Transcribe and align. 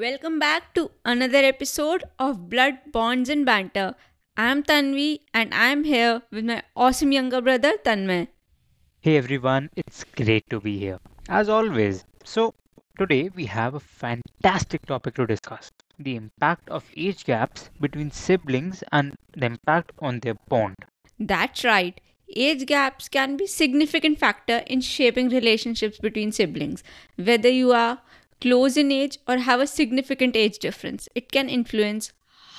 Welcome 0.00 0.38
back 0.38 0.72
to 0.72 0.90
another 1.04 1.40
episode 1.44 2.04
of 2.18 2.48
Blood, 2.48 2.78
Bonds 2.92 3.28
and 3.28 3.44
Banter. 3.44 3.94
I'm 4.38 4.62
Tanvi 4.62 5.20
and 5.34 5.52
I'm 5.52 5.84
here 5.84 6.22
with 6.30 6.46
my 6.46 6.62
awesome 6.74 7.12
younger 7.12 7.42
brother 7.42 7.74
Tanmay. 7.84 8.28
Hey 9.00 9.18
everyone, 9.18 9.68
it's 9.76 10.04
great 10.16 10.48
to 10.48 10.60
be 10.60 10.78
here, 10.78 10.98
as 11.28 11.50
always. 11.50 12.06
So, 12.24 12.54
today 12.98 13.28
we 13.34 13.44
have 13.44 13.74
a 13.74 13.80
fantastic 13.80 14.86
topic 14.86 15.14
to 15.16 15.26
discuss 15.26 15.70
the 15.98 16.16
impact 16.16 16.70
of 16.70 16.90
age 16.96 17.26
gaps 17.26 17.68
between 17.78 18.10
siblings 18.10 18.82
and 18.92 19.14
the 19.36 19.44
impact 19.44 19.92
on 19.98 20.20
their 20.20 20.36
bond. 20.48 20.76
That's 21.20 21.64
right. 21.64 22.00
Age 22.34 22.64
gaps 22.64 23.10
can 23.10 23.36
be 23.36 23.44
a 23.44 23.48
significant 23.48 24.18
factor 24.18 24.62
in 24.66 24.80
shaping 24.80 25.28
relationships 25.28 25.98
between 25.98 26.32
siblings. 26.32 26.82
Whether 27.16 27.50
you 27.50 27.72
are 27.72 28.00
close 28.42 28.76
in 28.76 28.92
age 28.92 29.18
or 29.28 29.38
have 29.38 29.60
a 29.60 29.66
significant 29.66 30.36
age 30.36 30.58
difference, 30.58 31.08
it 31.14 31.30
can 31.32 31.48
influence 31.48 32.12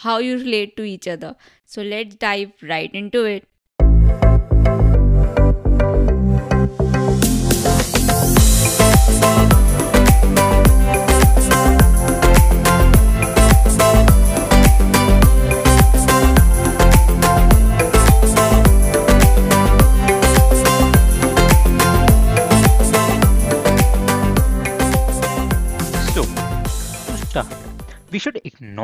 how 0.04 0.18
you 0.18 0.38
relate 0.38 0.78
to 0.78 0.84
each 0.84 1.08
other. 1.08 1.36
So 1.66 1.82
let's 1.82 2.16
dive 2.16 2.54
right 2.62 2.94
into 2.94 3.26
it. 3.26 3.48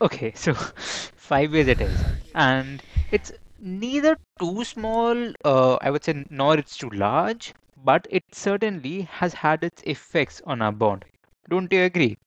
Okay, 0.00 0.32
so 0.34 0.54
five 1.16 1.54
years 1.54 1.68
it 1.68 1.80
is. 1.80 2.04
And 2.34 2.82
it's 3.10 3.32
neither 3.60 4.16
too 4.38 4.64
small, 4.64 5.32
uh, 5.44 5.74
I 5.80 5.90
would 5.90 6.04
say, 6.04 6.24
nor 6.30 6.58
it's 6.58 6.76
too 6.76 6.90
large, 6.90 7.54
but 7.84 8.06
it 8.10 8.24
certainly 8.32 9.02
has 9.02 9.34
had 9.34 9.64
its 9.64 9.82
effects 9.84 10.42
on 10.46 10.62
our 10.62 10.72
bond. 10.72 11.04
Don't 11.48 11.72
you 11.72 11.82
agree? 11.82 12.18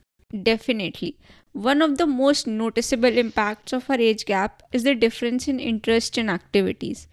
Definitely. 0.42 1.18
One 1.52 1.82
of 1.82 1.98
the 1.98 2.06
most 2.06 2.46
noticeable 2.46 3.18
impacts 3.18 3.72
of 3.72 3.90
our 3.90 4.00
age 4.00 4.24
gap 4.24 4.62
is 4.72 4.84
the 4.84 4.94
difference 4.94 5.48
in 5.48 5.60
interest 5.60 6.16
in 6.16 6.30
activities. 6.30 7.08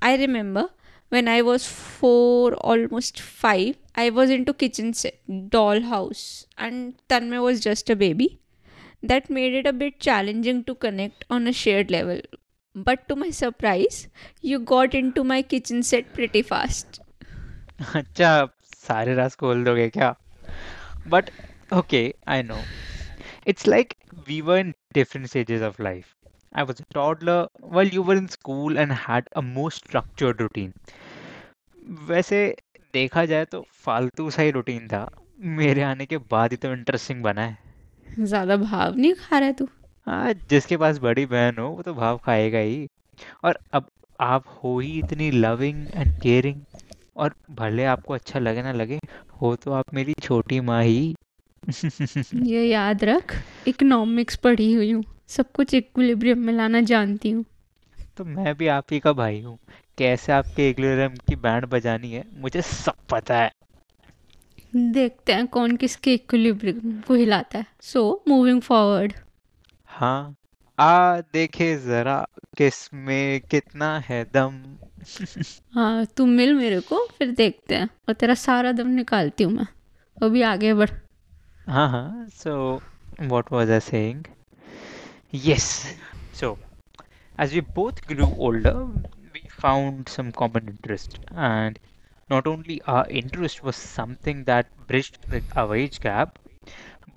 I 0.00 0.16
remember 0.16 0.70
when 1.08 1.26
I 1.26 1.42
was 1.42 1.66
four, 1.66 2.54
almost 2.54 3.20
five, 3.20 3.76
I 3.96 4.10
was 4.10 4.30
into 4.30 4.54
kitchen 4.54 4.94
set, 4.94 5.18
dollhouse, 5.28 6.46
and 6.56 6.94
Tanmay 7.08 7.42
was 7.42 7.60
just 7.60 7.90
a 7.90 7.96
baby. 7.96 8.40
That 9.02 9.28
made 9.28 9.54
it 9.54 9.66
a 9.66 9.72
bit 9.72 9.98
challenging 9.98 10.62
to 10.64 10.74
connect 10.76 11.24
on 11.28 11.48
a 11.48 11.52
shared 11.52 11.90
level. 11.90 12.20
But 12.74 13.08
to 13.08 13.16
my 13.16 13.30
surprise, 13.30 14.06
you 14.40 14.60
got 14.60 14.94
into 14.94 15.24
my 15.24 15.42
kitchen 15.42 15.82
set 15.82 16.12
pretty 16.14 16.42
fast. 16.42 17.00
अच्छा 17.94 18.30
आप 18.30 18.54
सारे 18.76 19.14
राज 19.14 19.34
खोल 19.36 19.64
दोगे 19.64 19.88
क्या? 19.88 20.14
But 21.08 21.30
okay, 21.75 22.13
I 22.25 22.41
know. 22.41 22.61
It's 23.45 23.67
like 23.67 23.95
we 24.27 24.41
were 24.41 24.57
in 24.57 24.73
different 24.93 25.29
stages 25.29 25.61
of 25.61 25.79
life. 25.79 26.13
I 26.53 26.63
was 26.63 26.79
a 26.79 26.83
toddler 26.93 27.47
while 27.59 27.87
you 27.87 28.01
were 28.01 28.15
in 28.15 28.29
school 28.29 28.77
and 28.77 28.91
had 28.91 29.27
a 29.35 29.41
more 29.41 29.71
structured 29.71 30.41
routine. 30.41 30.73
वैसे 32.09 32.39
देखा 32.93 33.25
जाए 33.25 33.45
तो 33.51 33.61
फालतू 33.85 34.29
सा 34.31 34.41
ही 34.41 34.51
रूटीन 34.51 34.87
था 34.87 35.07
मेरे 35.59 35.81
आने 35.83 36.05
के 36.05 36.17
बाद 36.31 36.51
ही 36.51 36.57
तो 36.57 36.71
इंटरेस्टिंग 36.73 37.23
बना 37.23 37.45
है 37.45 37.57
ज़्यादा 38.25 38.57
भाव 38.57 38.95
नहीं 38.95 39.13
खा 39.19 39.37
रहा 39.39 39.51
तू 39.59 39.67
हाँ 40.07 40.33
जिसके 40.49 40.77
पास 40.77 40.97
बड़ी 41.05 41.25
बहन 41.25 41.57
हो 41.59 41.67
वो 41.69 41.81
तो 41.81 41.93
भाव 41.93 42.17
खाएगा 42.25 42.59
ही 42.59 42.87
और 43.45 43.59
अब 43.73 43.87
आप 44.19 44.47
हो 44.63 44.77
ही 44.79 44.97
इतनी 44.99 45.29
लविंग 45.31 45.87
एंड 45.95 46.11
केयरिंग 46.21 46.61
और 47.15 47.33
भले 47.59 47.85
आपको 47.95 48.13
अच्छा 48.13 48.39
लगे 48.39 48.61
ना 48.63 48.71
लगे 48.71 48.99
हो 49.41 49.55
तो 49.65 49.71
आप 49.73 49.93
मेरी 49.93 50.13
छोटी 50.23 50.59
माँ 50.69 50.83
ही 50.83 51.13
ये 52.45 52.63
याद 52.65 53.03
रख 53.03 53.33
इकोनॉमिक्स 53.67 54.35
पढ़ी 54.43 54.71
हुई 54.73 54.91
हूँ 54.91 55.03
सब 55.27 55.51
कुछ 55.51 55.73
इक्विलिब्रियम 55.73 56.39
में 56.39 56.53
लाना 56.53 56.81
जानती 56.91 57.29
हूँ। 57.31 57.45
तो 58.17 58.23
मैं 58.25 58.53
भी 58.57 58.67
आप 58.67 58.91
ही 58.91 58.99
का 58.99 59.13
भाई 59.13 59.41
हूँ 59.41 59.57
कैसे 59.97 60.31
आपके 60.31 60.69
इक्विलिब्रियम 60.69 61.15
की 61.27 61.35
बैंड 61.37 61.65
बजानी 61.69 62.11
है 62.11 62.23
मुझे 62.41 62.61
सब 62.61 62.95
पता 63.11 63.37
है। 63.37 63.51
देखते 64.75 65.33
हैं 65.33 65.47
कौन 65.47 65.75
किसके 65.77 66.13
इक्विलिब्रियम 66.13 66.99
को 67.01 67.13
हिलाता 67.13 67.59
है। 67.59 67.65
सो 67.81 68.03
मूविंग 68.27 68.61
फॉरवर्ड 68.61 69.13
हाँ 69.89 70.35
आ 70.77 71.21
देखे 71.33 71.75
जरा 71.77 72.17
किसमें 72.57 73.41
कितना 73.41 73.97
है 73.99 74.23
दम। 74.33 74.61
हाँ 75.75 76.05
तू 76.17 76.25
मिल 76.25 76.53
मेरे 76.53 76.79
को 76.81 77.05
फिर 77.17 77.31
देखते 77.31 77.75
हैं। 77.75 77.89
और 78.09 78.13
तेरा 78.13 78.33
सारा 78.33 78.71
दम 78.71 78.87
निकालती 78.87 79.43
हूँ 79.43 79.53
मैं। 79.53 79.67
अभी 80.17 80.41
आगे 80.43 80.73
बढ़। 80.73 80.89
हाँ 81.67 82.27
so 82.29 82.81
what 83.17 83.51
was 83.51 83.69
I 83.69 83.79
saying? 83.79 84.25
Yes. 85.31 85.93
So 86.31 86.57
as 87.37 87.53
we 87.53 87.61
both 87.61 88.05
grew 88.07 88.33
older 88.37 88.85
we 89.33 89.41
found 89.49 90.09
some 90.09 90.31
common 90.31 90.67
interest. 90.69 91.19
And 91.31 91.79
not 92.29 92.47
only 92.47 92.81
our 92.83 93.07
interest 93.09 93.63
was 93.63 93.75
something 93.75 94.43
that 94.45 94.67
bridged 94.87 95.19
with 95.31 95.43
our 95.55 95.75
age 95.75 95.99
gap 95.99 96.39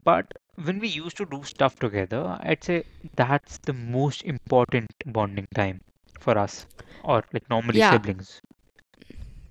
but 0.05 0.33
when 0.57 0.79
we 0.81 0.89
used 0.89 1.17
to 1.19 1.27
do 1.27 1.43
stuff 1.45 1.79
together 1.79 2.39
I'd 2.41 2.65
say 2.65 2.85
that's 3.17 3.59
the 3.59 3.75
most 3.75 4.23
important 4.25 4.93
bonding 5.07 5.47
time 5.55 5.81
for 6.21 6.39
us 6.39 6.67
or 7.05 7.25
like 7.33 7.49
normally 7.51 7.81
Yeah, 7.81 7.83
siblings. 7.83 8.41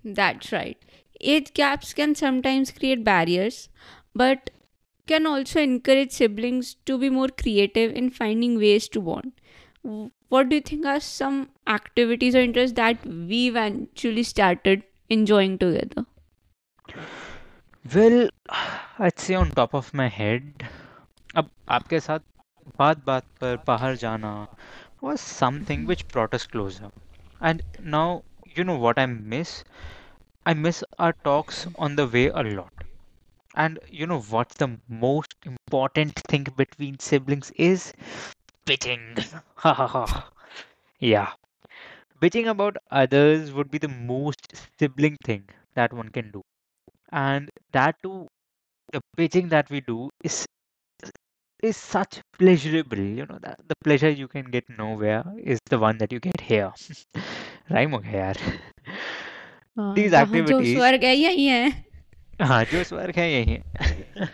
That's 0.03 0.52
right. 0.52 0.78
Age 1.22 1.53
gaps 1.53 1.94
can 1.94 2.16
sometimes 2.16 2.72
create 2.72 3.03
barriers, 3.03 3.69
but 4.16 4.50
can 5.06 5.27
also 5.27 5.60
encourage 5.60 6.12
siblings 6.12 6.75
to 6.87 6.99
be 6.99 7.10
more 7.10 7.28
creative 7.28 7.93
in 7.94 8.10
finding 8.10 8.59
ways 8.59 8.88
to 8.88 9.00
bond. 9.00 9.33
W- 9.84 10.10
What 10.28 10.49
do 10.49 10.56
you 10.56 10.62
think 10.62 10.87
are 10.87 11.00
some 11.00 11.50
activities 11.66 12.34
or 12.34 12.41
interests 12.41 12.77
that 12.77 13.05
we 13.06 13.49
eventually 13.49 14.22
started 14.22 14.84
enjoying 15.10 15.59
together? 15.59 16.06
well 17.94 18.28
I'd 18.99 19.19
say 19.21 19.34
on 19.34 19.50
top 19.50 19.72
of 19.81 19.93
my 20.00 20.09
head 20.09 20.65
अब 21.37 21.50
आपके 21.77 22.00
साथ 22.06 22.21
बात 22.78 23.05
बात 23.06 23.25
पर 23.41 23.56
बाहर 23.66 23.97
जाना 24.05 24.33
was 25.09 25.21
something 25.28 25.87
which 25.93 26.06
brought 26.15 26.34
us 26.41 26.47
closer. 26.47 26.91
And 27.41 27.62
now, 27.97 28.25
you 28.56 28.65
know 28.65 28.78
what 28.87 28.99
I 28.99 29.06
miss? 29.06 29.65
I 30.47 30.55
miss 30.55 30.84
our 30.99 31.12
talks 31.31 31.66
on 31.78 31.97
the 31.97 32.06
way 32.06 32.27
a 32.28 32.43
lot. 32.43 32.75
And 33.57 33.79
you 33.91 34.07
know 34.07 34.22
what's 34.22 34.56
the 34.56 34.79
most 34.88 35.35
important 35.45 36.22
thing 36.29 36.47
between 36.56 37.00
siblings 37.00 37.51
is 37.57 37.91
bitching. 38.66 39.01
Ha 39.56 39.73
ha 39.73 39.88
ha. 39.88 40.29
Yeah. 41.00 41.34
Bitching 42.22 42.50
about 42.50 42.78
others 42.91 43.51
would 43.51 43.72
be 43.72 43.79
the 43.79 43.90
most 43.90 44.56
sibling 44.79 45.17
thing 45.25 45.50
that 45.75 45.91
one 45.94 46.09
can 46.09 46.31
do. 46.31 46.44
And 47.12 47.50
that 47.73 47.96
too, 48.03 48.28
the 48.94 49.01
bitching 49.17 49.50
that 49.50 49.69
we 49.69 49.81
do 49.81 50.09
is 50.23 50.46
is 51.63 51.75
such 51.75 52.19
pleasurable 52.38 53.00
you 53.00 53.25
know 53.25 53.40
that 53.41 53.59
the 53.67 53.75
pleasure 53.84 54.12
you 54.12 54.28
can 54.28 54.46
get 54.46 54.63
nowhere 54.78 55.23
is 55.44 55.59
the 55.72 55.79
one 55.79 55.97
that 55.97 56.11
you 56.11 56.20
get 56.20 56.40
here 56.41 56.72
right 57.72 57.90
yaar 57.90 58.35
these 59.96 60.14
activities 60.14 60.78
है 62.41 62.66
जो 62.66 62.84
स्वर्ग 62.84 63.16
है 63.16 63.31
यही 63.31 63.53
है। 63.53 64.29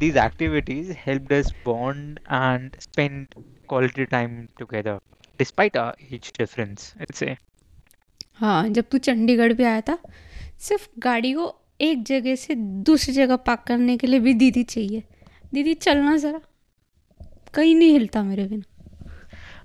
These 0.00 0.16
activities 0.16 0.92
helped 1.06 1.32
us 1.32 1.50
bond 1.66 2.18
and 2.38 2.76
spend 2.80 3.34
quality 3.68 4.06
time 4.06 4.34
together 4.60 4.94
despite 5.38 5.76
our 5.76 5.92
age 6.12 6.30
difference 6.40 6.84
I'd 7.00 7.16
say. 7.22 7.36
हाँ 8.34 8.68
जब 8.68 8.84
तू 8.90 8.98
चंडीगढ़ 8.98 9.52
भी 9.52 9.64
आया 9.64 9.80
था 9.80 9.98
सिर्फ़ 10.58 10.88
गाड़ी 10.98 11.32
को 11.32 11.54
एक 11.80 12.02
जगह 12.02 12.34
से 12.34 12.54
दूसरी 12.54 13.14
जगह 13.14 13.36
पार्क 13.36 13.64
करने 13.66 13.96
के 13.96 14.06
लिए 14.06 14.20
भी 14.20 14.34
दीदी 14.34 14.62
चाहिए। 14.64 15.02
दीदी 15.54 15.74
चलना 15.74 16.16
ज़रा। 16.16 16.40
कहीं 17.54 17.74
नहीं 17.74 17.92
हिलता 17.92 18.22
मेरे 18.22 18.44
बिना। 18.44 18.62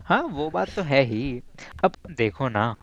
हाँ 0.06 0.22
वो 0.24 0.50
बात 0.50 0.76
तो 0.76 0.82
है 0.82 1.02
ही। 1.02 1.42
अब 1.84 1.92
देखो 2.12 2.50
ना 2.50 2.76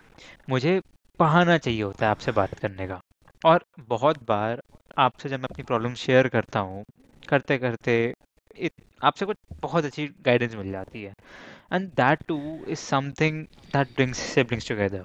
मुझे 0.50 0.80
बहाना 1.20 1.58
चाहिए 1.58 1.82
होता 1.82 2.06
है 2.06 2.10
आपसे 2.10 2.32
बात 2.32 2.58
करने 2.58 2.86
का। 2.88 3.00
और 3.44 3.64
बहुत 3.80 4.22
बार 4.22 4.62
आपसे 4.98 5.28
जब 5.28 5.38
मैं 5.38 5.48
अपनी 5.50 5.64
प्रॉब्लम 5.64 5.94
शेयर 5.94 6.28
करता 6.28 6.60
हूँ 6.60 6.84
करते 7.22 7.58
करते 7.58 7.92
आपसे 9.02 9.26
कुछ 9.26 9.36
बहुत 9.60 9.84
अच्छी 9.84 10.06
गाइडेंस 10.24 10.54
मिल 10.54 10.70
जाती 10.70 11.02
है। 11.02 11.12
And 11.72 11.88
that 11.96 12.22
too 12.28 12.38
is 12.68 12.78
something 12.78 13.44
that 13.74 13.94
brings 13.96 14.18
siblings 14.34 14.68
together 14.68 15.04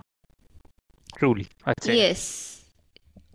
truly 1.17 1.45
अच्छा 1.65 1.93
yes 1.93 2.25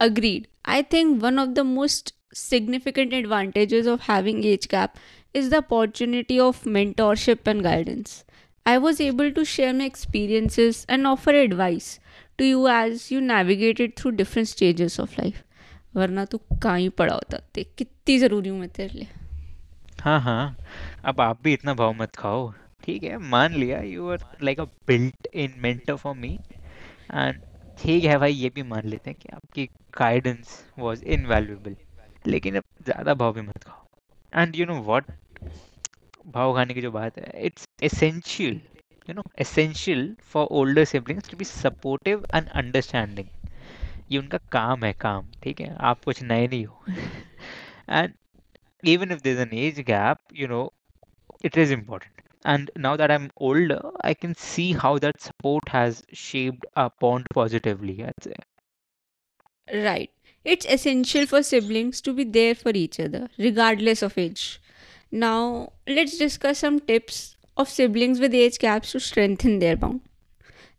agreed 0.01 0.47
I 0.69 0.83
think 0.93 1.23
one 1.23 1.39
of 1.39 1.49
the 1.49 1.67
most 1.69 2.15
significant 2.35 3.13
advantages 3.13 3.87
of 3.87 4.11
having 4.11 4.45
age 4.47 4.69
gap 4.71 4.95
is 5.35 5.51
the 5.51 5.55
opportunity 5.55 6.39
of 6.41 6.69
mentorship 6.69 7.49
and 7.49 7.63
guidance 7.63 8.25
I 8.67 8.77
was 8.79 9.03
able 9.03 9.31
to 9.31 9.45
share 9.47 9.75
my 9.75 9.87
experiences 9.87 10.85
and 10.91 11.07
offer 11.07 11.35
advice 11.35 11.99
to 12.39 12.45
you 12.45 12.67
as 12.69 13.09
you 13.13 13.21
navigated 13.27 13.93
through 13.99 14.11
different 14.13 14.49
stages 14.49 15.01
of 15.01 15.21
life 15.21 15.43
वरना 15.94 16.25
तू 16.25 16.38
कहाँ 16.52 16.79
ही 16.79 16.88
पड़ा 16.90 17.14
होता, 17.14 17.38
देख, 17.55 17.73
कितनी 17.79 18.19
ज़रूरी 18.19 18.49
हूँ 18.49 18.58
मैं 18.61 18.69
तेरे 18.70 18.94
लिए। 18.94 19.08
हाँ 20.00 20.20
हाँ 20.20 20.56
अब 21.05 21.20
आप 21.20 21.43
भी 21.43 21.52
इतना 21.52 21.75
भाव 21.75 21.93
मत 21.94 22.17
खाओ। 22.17 22.52
ठीक 22.85 23.02
है, 23.02 23.17
मान 23.20 23.55
लिया 23.55 23.81
you 23.82 24.11
are 24.11 24.25
like 24.43 24.61
a 24.61 24.64
built 24.88 25.26
in 25.35 25.55
mentor 25.58 25.96
for 25.96 26.14
me 26.17 26.38
and 27.14 27.40
ठीक 27.79 28.05
है 28.05 28.17
भाई, 28.19 28.32
ये 28.32 28.49
भी 28.55 28.62
मान 28.64 28.88
लेते 28.88 29.11
हैं 29.11 29.19
कि 29.20 29.29
आपकी 29.35 29.64
गाइडेंस 29.99 30.62
वाज 30.79 31.02
इनवैल्यूएबल 31.05 31.76
लेकिन 32.26 32.56
अब 32.56 32.64
ज़्यादा 32.85 33.14
भाव 33.14 33.32
भी 33.32 33.40
मत 33.43 33.64
खाओ। 33.64 33.87
एंड 34.32 34.56
यू 34.56 34.67
नो 34.67 34.81
व्हाट 34.82 35.05
भाव 36.29 36.55
खाने 36.55 36.75
की 36.75 36.81
जो 36.81 36.90
बात 36.93 37.19
है 37.19 37.46
it's 37.46 37.67
essential 37.82 38.61
you 39.08 39.14
know 39.14 39.23
essential 39.40 40.14
for 40.32 40.46
older 40.52 40.85
siblings 40.85 41.31
to 41.31 41.37
be 41.37 41.44
supportive 41.44 42.25
and 42.35 42.49
understanding 42.49 43.26
ये 44.11 44.19
उनका 44.19 44.39
काम 44.53 44.85
है, 44.85 44.93
काम, 44.93 45.27
ठीक 45.43 45.61
है? 45.61 45.75
आप 45.81 46.05
कुछ 46.05 46.23
नए 46.23 46.47
नहीं 46.49 46.65
हो। 46.65 46.85
And 47.91 48.13
even 48.85 49.13
if 49.13 49.23
this 49.23 49.49
age 49.55 49.81
gap 49.81 50.19
you 50.37 50.49
know 50.49 50.73
it 51.45 51.59
is 51.59 51.73
important 51.73 52.23
and 52.47 52.71
now 52.79 52.97
that 52.97 53.11
I 53.11 53.17
am 53.17 53.29
old 53.41 53.73
I 54.05 54.15
can 54.15 54.33
see 54.39 54.71
how 54.73 54.99
that 54.99 55.21
support 55.21 55.71
has 55.71 56.03
shaped 56.17 56.67
a 56.77 56.87
bond 57.01 57.27
positively 57.35 58.03
right 59.69 60.11
it's 60.47 60.67
essential 60.67 61.27
for 61.27 61.43
siblings 61.43 62.03
to 62.03 62.13
be 62.15 62.25
there 62.37 62.55
for 62.55 62.77
each 62.77 63.01
other 63.01 63.29
regardless 63.41 64.05
of 64.05 64.21
age 64.21 64.45
now 65.15 65.67
let's 65.89 66.19
discuss 66.19 66.59
some 66.59 66.79
tips 66.87 67.37
of 67.57 67.69
siblings 67.69 68.21
with 68.21 68.35
age 68.35 68.59
gaps 68.61 68.93
to 68.93 68.99
strengthen 68.99 69.59
their 69.59 69.77
bond 69.77 70.01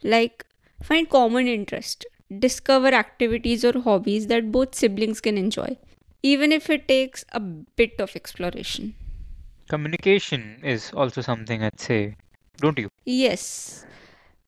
like 0.05 0.43
find 0.79 1.07
common 1.07 1.47
interest 1.47 2.07
discover 2.37 2.89
activities 2.89 3.65
or 3.65 3.79
hobbies 3.81 4.27
that 4.27 4.51
both 4.51 4.75
siblings 4.75 5.19
can 5.21 5.37
enjoy, 5.37 5.77
even 6.21 6.51
if 6.51 6.69
it 6.69 6.87
takes 6.87 7.25
a 7.31 7.39
bit 7.39 7.99
of 7.99 8.15
exploration. 8.15 8.95
Communication 9.67 10.59
is 10.63 10.91
also 10.93 11.21
something 11.21 11.63
I'd 11.63 11.79
say, 11.79 12.15
don't 12.57 12.77
you? 12.77 12.89
Yes, 13.05 13.85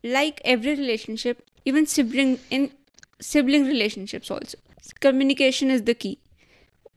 like 0.04 0.42
every 0.46 0.76
relationship, 0.76 1.48
even 1.66 1.86
sibling 1.86 2.40
in 2.50 2.72
sibling 3.20 3.66
relationships 3.66 4.32
also, 4.32 4.58
communication 5.00 5.70
is 5.70 5.84
the 5.84 5.94
key. 5.94 6.20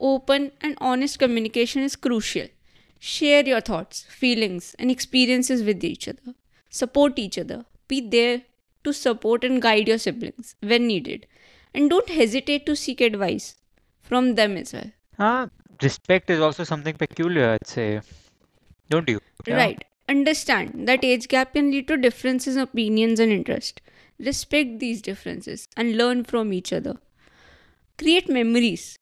Open 0.01 0.53
and 0.61 0.77
honest 0.81 1.19
communication 1.19 1.83
is 1.83 1.97
crucial. 1.97 2.49
Share 2.99 3.45
your 3.45 3.61
thoughts, 3.61 4.03
feelings, 4.03 4.75
and 4.79 4.91
experiences 4.91 5.63
with 5.63 5.85
each 5.85 6.09
other. 6.09 6.35
Support 6.71 7.19
each 7.19 7.39
other. 7.39 7.67
Be 7.87 8.01
there 8.01 8.43
to 8.85 8.93
support 8.93 9.45
and 9.45 9.61
guide 9.61 9.89
your 9.89 9.99
siblings 9.99 10.55
when 10.61 10.87
needed. 10.87 11.27
And 11.75 11.91
don't 11.91 12.09
hesitate 12.09 12.67
to 12.67 12.77
seek 12.77 13.01
advice 13.01 13.57
from 14.01 14.35
them 14.37 14.57
as 14.57 14.73
well. 14.73 14.93
Ah, 15.19 15.49
respect 15.83 16.31
is 16.31 16.41
also 16.41 16.65
something 16.65 16.95
peculiar, 16.95 17.51
I'd 17.51 17.67
say, 17.67 18.01
don't 18.89 19.09
you? 19.09 19.21
Yeah. 19.47 19.57
Right. 19.57 19.85
Understand 20.09 20.87
that 20.87 21.05
age 21.05 21.29
gap 21.29 21.55
can 21.55 21.71
lead 21.71 21.89
to 21.89 21.97
differences 21.97 22.57
in 22.57 22.63
opinions 22.63 23.19
and 23.19 23.33
interest. 23.33 23.81
Respect 24.19 24.79
these 24.79 25.01
differences 25.03 25.67
and 25.77 25.97
learn 25.97 26.25
from 26.25 26.53
each 26.53 26.73
other. 26.73 26.97
Create 27.99 28.29
memories 28.29 28.99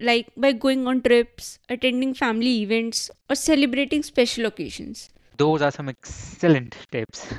like 0.00 0.28
by 0.36 0.52
going 0.52 0.86
on 0.86 1.02
trips, 1.02 1.58
attending 1.68 2.14
family 2.14 2.62
events, 2.62 3.10
or 3.28 3.36
celebrating 3.36 4.02
special 4.02 4.46
occasions 4.46 5.10
Those 5.37 5.61
are 5.61 5.71
some 5.71 5.89
excellent 5.89 6.75
tips. 6.91 7.33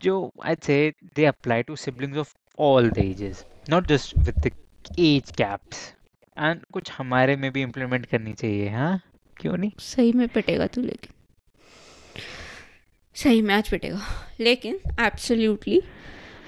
Jo, 0.00 0.32
I'd 0.40 0.62
say 0.62 0.94
they 1.14 1.24
apply 1.24 1.62
to 1.62 1.76
siblings 1.76 2.16
of 2.16 2.34
all 2.56 2.90
the 2.90 3.02
ages, 3.02 3.44
not 3.68 3.88
just 3.88 4.16
with 4.16 4.40
the 4.42 4.52
age 4.98 5.32
gaps. 5.36 5.94
And 6.36 6.60
कुछ 6.72 6.90
हमारे 6.90 7.36
में 7.36 7.50
भी 7.52 7.64
implement 7.64 8.06
करनी 8.06 8.32
चाहिए 8.32 8.68
हाँ 8.70 9.00
क्यों 9.40 9.56
नहीं 9.56 9.70
सही 9.78 10.12
में 10.12 10.28
पिटेगा 10.28 10.66
तू 10.66 10.80
लेकिन 10.82 11.12
सही 13.22 13.42
में 13.42 13.54
आज 13.54 13.68
पिटेगा 13.68 14.00
लेकिन 14.40 14.80
absolutely 15.00 15.80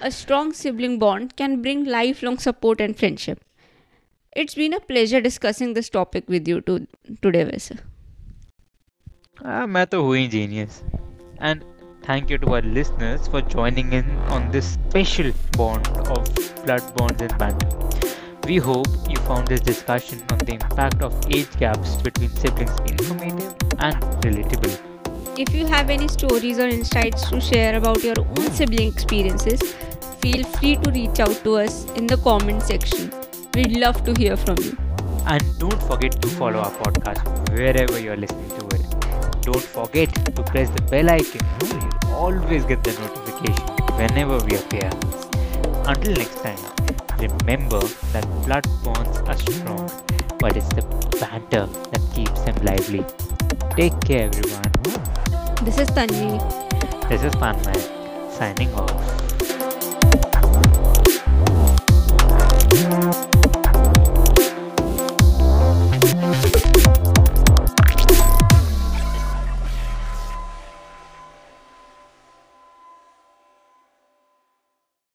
a 0.02 0.10
strong 0.10 0.52
sibling 0.52 0.98
bond 0.98 1.36
can 1.36 1.62
bring 1.62 1.84
lifelong 1.84 2.36
support 2.38 2.80
and 2.80 2.96
friendship. 2.96 3.44
It's 4.36 4.54
been 4.54 4.74
a 4.74 4.80
pleasure 4.80 5.20
discussing 5.20 5.74
this 5.74 5.88
topic 5.88 6.28
with 6.28 6.48
you 6.48 6.60
to, 6.60 6.86
today, 7.22 7.44
वैसे. 7.44 7.76
Ah, 9.44 9.66
मैं 9.66 9.86
तो 9.86 10.02
हुई 10.02 10.28
genius. 10.28 10.82
And 11.40 11.64
thank 12.06 12.30
you 12.30 12.38
to 12.38 12.54
our 12.54 12.62
listeners 12.62 13.26
for 13.28 13.40
joining 13.54 13.92
in 13.92 14.10
on 14.36 14.50
this 14.50 14.72
special 14.74 15.32
bond 15.56 15.88
of 16.16 16.28
blood 16.64 16.94
bonds 16.96 17.22
and 17.22 17.36
banter. 17.38 17.68
We 18.46 18.56
hope 18.56 18.86
you 19.08 19.16
found 19.16 19.48
this 19.48 19.60
discussion 19.60 20.22
on 20.30 20.38
the 20.38 20.54
impact 20.54 21.02
of 21.02 21.18
age 21.30 21.56
gaps 21.58 21.96
between 22.02 22.30
siblings 22.30 22.78
informative 22.92 23.54
and 23.78 23.96
relatable. 24.26 24.78
If 25.38 25.54
you 25.54 25.66
have 25.66 25.90
any 25.90 26.08
stories 26.08 26.58
or 26.58 26.66
insights 26.66 27.28
to 27.30 27.40
share 27.40 27.76
about 27.76 28.02
your 28.04 28.18
own 28.20 28.50
sibling 28.50 28.88
experiences, 28.88 29.62
feel 30.20 30.44
free 30.44 30.76
to 30.76 30.90
reach 30.90 31.20
out 31.20 31.42
to 31.44 31.56
us 31.56 31.84
in 31.92 32.06
the 32.06 32.16
comment 32.18 32.62
section. 32.62 33.12
We'd 33.54 33.76
love 33.76 34.04
to 34.04 34.14
hear 34.20 34.36
from 34.36 34.58
you. 34.58 34.76
And 35.26 35.42
don't 35.58 35.82
forget 35.84 36.20
to 36.22 36.28
follow 36.28 36.58
our 36.58 36.70
podcast 36.72 37.50
wherever 37.50 37.98
you're 37.98 38.16
listening 38.16 38.48
to 38.50 38.55
it. 38.55 38.55
Don't 39.47 39.63
forget 39.63 40.13
to 40.35 40.43
press 40.43 40.69
the 40.71 40.81
bell 40.91 41.09
icon 41.09 41.39
so 41.61 41.77
you 41.79 42.13
always 42.13 42.65
get 42.65 42.83
the 42.83 42.91
notification 42.99 43.67
whenever 43.95 44.39
we 44.43 44.57
appear. 44.57 44.89
Until 45.87 46.15
next 46.15 46.43
time, 46.43 46.59
remember 47.17 47.79
that 48.11 48.27
blood 48.45 48.67
bonds 48.83 49.19
are 49.19 49.37
strong, 49.37 49.89
but 50.41 50.57
it's 50.57 50.67
the 50.75 50.83
banter 51.21 51.65
that 51.91 52.01
keeps 52.13 52.41
them 52.41 52.57
lively. 52.65 53.05
Take 53.77 53.97
care, 54.01 54.25
everyone. 54.25 54.73
This 55.63 55.79
is 55.79 55.87
Tanvi. 55.91 56.35
This 57.07 57.23
is 57.23 57.31
Tanmay 57.35 57.79
signing 58.33 58.73
off. 58.73 59.26